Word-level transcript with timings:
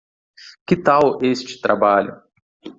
que 0.65 0.75
tal 0.75 1.19
este 1.21 1.61
trabalho? 1.61 2.15